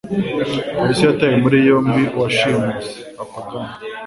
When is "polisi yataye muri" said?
0.77-1.57